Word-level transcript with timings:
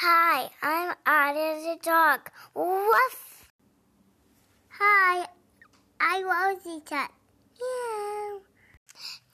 Hi, 0.00 0.48
I'm 0.62 0.94
Otter 1.04 1.60
the 1.60 1.76
dog. 1.82 2.30
Woof. 2.54 3.50
Hi, 4.68 5.26
I'm 5.98 6.24
Rosie 6.24 6.80
Tut. 6.86 7.10
Meow. 7.58 8.40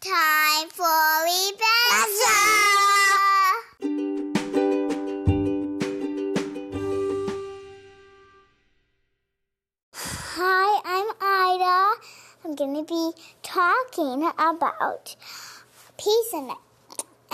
Time 0.00 0.68
for 0.70 1.26
adventure. 1.28 1.84
Hi, 9.92 10.80
I'm 10.86 11.08
Ida. 11.20 12.00
I'm 12.42 12.54
going 12.54 12.74
to 12.74 12.84
be 12.90 13.12
talking 13.42 14.30
about 14.38 15.14
Pizza 15.98 16.40
Night. 16.40 16.56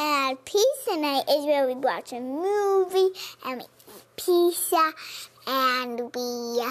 And 0.02 0.42
Pizza 0.46 0.96
Night 0.96 1.24
is 1.28 1.44
where 1.44 1.66
we 1.66 1.74
watch 1.74 2.14
a 2.14 2.20
movie 2.20 3.10
and 3.44 3.58
we 3.58 3.64
eat 3.64 4.04
pizza 4.16 4.92
and 5.46 6.00
we 6.14 6.64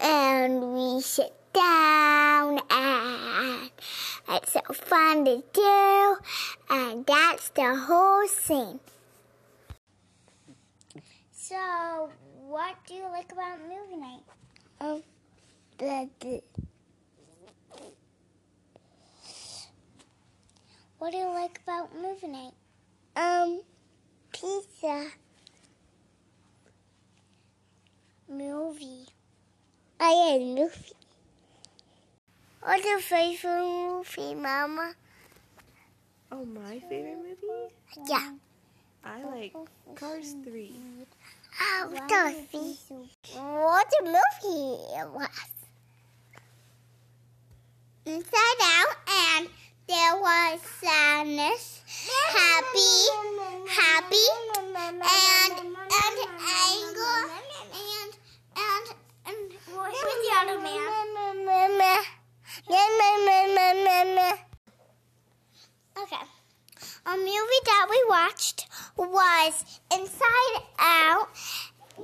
and 0.00 0.72
we 0.72 1.02
sit 1.02 1.34
down 1.52 2.60
and 2.70 3.70
it's 4.30 4.54
so 4.54 4.60
fun 4.72 5.26
to 5.26 5.44
do 5.52 6.16
and 6.70 7.04
that's 7.04 7.50
the 7.50 7.76
whole 7.76 8.26
scene. 8.26 8.80
So, 11.30 12.10
what 12.48 12.74
do 12.86 12.94
you 12.94 13.04
like 13.12 13.32
about 13.32 13.58
movie 13.60 14.00
night? 14.00 14.22
Um, 14.80 15.02
the, 15.76 16.08
the, 16.20 16.42
what 21.00 21.12
do 21.12 21.16
you 21.16 21.28
like 21.30 21.58
about 21.64 21.88
movie 21.96 22.28
night? 22.28 22.52
Um, 23.16 23.62
pizza. 24.32 25.06
Movie. 28.28 29.06
I 29.98 30.10
had 30.10 30.40
movie. 30.42 30.92
What's 32.62 32.84
your 32.84 32.98
favorite 32.98 33.62
movie, 33.62 34.34
Mama? 34.34 34.92
Oh, 36.30 36.44
my 36.44 36.78
favorite 36.80 37.16
movie? 37.16 37.72
Yeah. 38.06 38.32
I 39.02 39.22
like 39.22 39.54
Cars 39.94 40.36
3. 40.44 40.70
Oh, 41.62 41.94
Dorothy. 42.08 42.76
What 43.36 43.86
a 44.00 44.04
movie 44.04 44.82
it 45.00 45.10
was. 45.10 45.50
Inside 48.04 48.60
Out, 48.62 48.96
and 49.08 49.48
there 49.88 50.16
was 50.16 50.60
sadness, 50.80 51.82
happy, 52.28 52.94
happy, 53.68 54.26
and 54.58 54.76
and 54.76 56.18
anger, 56.70 57.16
and 57.74 58.12
and 58.56 58.86
and 59.26 59.52
where's 59.74 60.00
the 60.00 60.32
other 60.40 60.58
man? 60.60 60.90
Okay. 66.02 66.24
A 67.06 67.16
movie 67.16 67.62
that 67.64 67.86
we 67.90 68.04
watched 68.08 68.66
was 68.96 69.80
Inside 69.92 70.62
Out. 70.78 71.28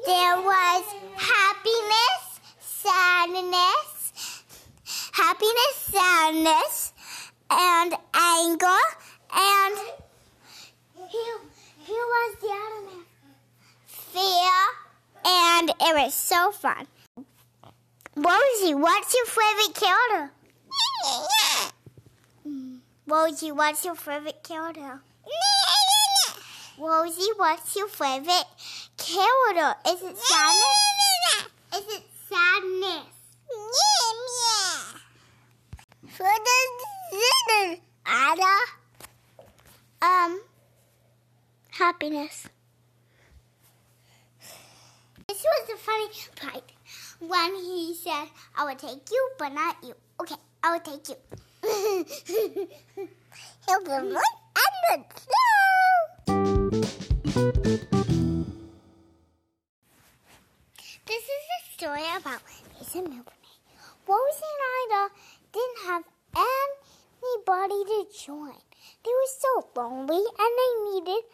There 0.05 0.37
was 0.41 0.85
happiness, 1.17 2.41
sadness, 2.61 4.43
happiness, 5.13 5.77
sadness, 5.77 6.86
and 7.51 7.95
anger, 8.15 8.81
and 9.35 9.79
here, 11.09 11.39
here 11.79 12.07
was 12.15 12.37
the 12.41 12.49
other 12.49 12.83
man. 12.87 13.05
Fear, 13.87 14.53
and 15.25 15.71
it 15.71 16.05
was 16.05 16.15
so 16.15 16.51
fun. 16.53 16.87
Rosie, 18.17 18.75
what's 18.75 19.15
your 19.15 19.27
favorite 19.27 19.75
character? 19.75 20.33
Rosie, 23.07 23.53
what's 23.53 23.85
your 23.85 23.95
favorite 23.95 24.43
character? 24.43 25.01
Rosie, 26.79 27.31
what's 27.37 27.77
your 27.77 27.89
favorite 27.89 28.45
character? 28.97 29.75
Is 29.89 30.03
it 30.03 30.19
sadness? 30.19 31.49
Is 31.75 31.97
it 31.97 32.03
sadness? 32.29 33.16
Ada? 38.37 38.57
Um, 40.05 40.45
happiness. 41.71 42.53
This 45.27 45.41
was 45.41 45.69
the 45.73 45.79
funny 45.81 46.09
part 46.37 46.69
when 47.19 47.55
he 47.55 47.95
said, 47.95 48.29
I 48.55 48.67
will 48.67 48.77
take 48.77 49.09
you, 49.11 49.31
but 49.39 49.55
not 49.55 49.77
you. 49.83 49.95
Okay, 50.21 50.35
I 50.63 50.73
will 50.73 50.85
take 50.85 51.09
you. 51.09 51.17
He'll 53.67 53.85
be 53.85 53.91
under 53.91 54.21
the 54.21 55.05
This 61.07 61.25
is 61.25 61.43
a 61.57 61.61
story 61.73 62.05
about 62.21 62.43
Mason 62.77 63.05
Milburn. 63.05 63.33
Rose 64.07 64.43
and 64.45 64.61
Ida 64.93 65.09
didn't 65.53 65.81
have 65.87 66.05
anybody 67.27 67.85
to 67.85 68.07
join. 68.25 68.61
They 69.05 69.11
were 69.11 69.33
so 69.39 69.69
lonely 69.77 70.17
and 70.17 70.53
they 70.59 70.91
needed 70.93 71.25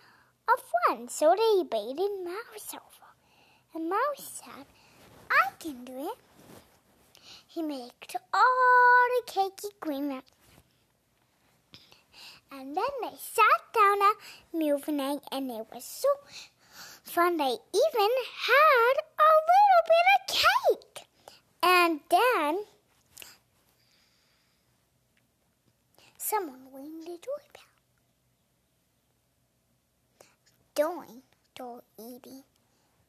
a 0.48 0.56
friend, 0.86 1.10
so 1.10 1.34
they 1.36 1.60
invited 1.60 2.24
Mouse 2.24 2.74
over. 2.74 3.08
And 3.74 3.88
Mouse 3.88 4.42
said, 4.44 4.66
I 5.30 5.52
can 5.58 5.84
do 5.84 6.10
it. 6.10 6.18
He 7.46 7.62
made 7.62 7.90
all 8.32 9.08
the 9.26 9.32
cakey 9.32 9.70
green. 9.80 10.22
And 12.50 12.76
then 12.76 12.84
they 13.02 13.16
sat 13.16 13.60
down 13.74 14.02
at 14.02 14.16
movie 14.52 15.20
and 15.32 15.50
it 15.50 15.66
was 15.72 15.84
so 15.84 16.08
fun. 17.04 17.36
They 17.38 17.44
even 17.44 18.10
had 18.46 18.94
a 19.18 19.32
little 19.50 19.82
bit 19.88 20.06
of 20.14 20.20
cake. 20.28 21.06
And 21.62 22.00
then 22.10 22.64
someone 26.32 26.66
rang 26.72 27.00
the 27.00 27.18
doorbell. 27.20 27.72
Doing 30.74 31.22
door 31.54 31.82
eating. 31.98 32.44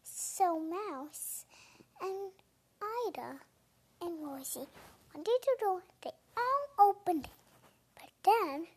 So 0.03 0.59
Mouse 0.59 1.45
and 2.01 2.31
Ida 3.07 3.39
and 4.01 4.28
Rosie 4.28 4.67
wanted 5.13 5.39
the 5.41 5.56
door. 5.62 5.83
They 6.03 6.12
all 6.35 6.89
opened 6.89 7.25
it. 7.25 7.31
But 7.95 8.09
then 8.25 8.67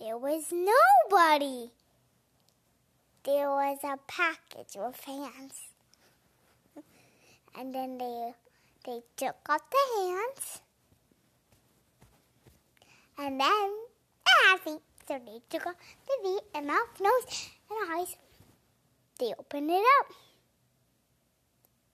there 0.00 0.18
was 0.18 0.52
nobody. 0.52 1.70
There 3.22 3.50
was 3.50 3.78
a 3.84 3.98
package 4.08 4.74
with 4.76 5.00
hands. 5.04 5.60
And 7.56 7.74
then 7.74 7.98
they 7.98 8.32
they 8.84 9.00
took 9.16 9.36
off 9.48 9.62
the 9.70 9.84
hands. 10.00 10.60
And 13.20 13.38
then 13.38 13.70
the 14.24 14.58
feet. 14.64 14.80
So 15.06 15.20
they 15.26 15.40
took 15.50 15.66
off 15.66 15.74
the 16.06 16.12
feet 16.22 16.42
and 16.54 16.66
mouth, 16.66 17.00
nose, 17.00 17.50
and 17.70 18.00
eyes. 18.00 18.16
They 19.18 19.34
opened 19.38 19.70
it 19.70 19.84
up. 20.00 20.06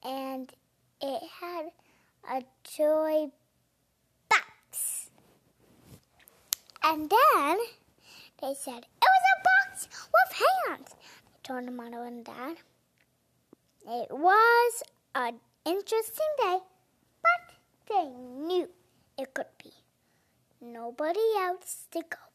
And 0.04 0.53
it 1.00 1.22
had 1.41 1.66
a 2.31 2.44
toy 2.76 3.32
box. 4.28 5.10
And 6.84 7.10
then 7.10 7.59
they 8.41 8.54
said, 8.54 8.78
It 8.78 9.09
was 9.15 9.25
a 9.34 9.42
box 9.42 9.88
with 9.91 10.47
hands. 10.69 10.94
I 10.94 11.38
told 11.42 11.66
them 11.66 11.75
mother 11.75 12.04
and 12.04 12.24
dad. 12.24 12.56
It 13.89 14.12
was 14.12 14.83
an 15.16 15.41
interesting 15.65 16.33
day, 16.39 16.59
but 17.22 17.56
they 17.89 18.09
knew 18.10 18.68
it 19.18 19.34
could 19.34 19.47
be 19.60 19.72
nobody 20.72 21.27
else 21.39 21.86
to 21.92 22.01
go 22.01 22.25